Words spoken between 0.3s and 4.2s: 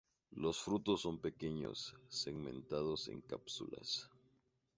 Los frutos son pequeños, segmentado en cápsulas.